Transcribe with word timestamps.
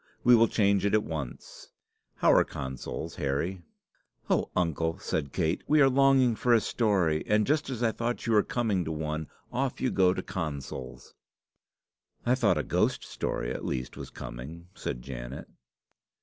We 0.23 0.35
will 0.35 0.47
change 0.47 0.83
it 0.83 0.95
at 0.95 1.03
once. 1.03 1.69
How 2.15 2.31
are 2.33 2.43
consols, 2.43 3.17
Harry?" 3.17 3.61
"Oh, 4.31 4.49
uncle!" 4.55 4.97
said 4.97 5.31
Kate, 5.31 5.63
"we 5.67 5.79
were 5.79 5.91
longing 5.91 6.33
for 6.35 6.55
a 6.55 6.59
story, 6.59 7.23
and 7.27 7.45
just 7.45 7.69
as 7.69 7.83
I 7.83 7.91
thought 7.91 8.25
you 8.25 8.33
were 8.33 8.41
coming 8.41 8.83
to 8.83 8.91
one, 8.91 9.27
off 9.53 9.79
you 9.79 9.91
go 9.91 10.11
to 10.15 10.23
consols!" 10.23 11.13
"I 12.25 12.33
thought 12.33 12.57
a 12.57 12.63
ghost 12.63 13.03
story 13.03 13.53
at 13.53 13.63
least 13.63 13.95
was 13.95 14.09
coming," 14.09 14.69
said 14.73 15.03
Janet. 15.03 15.47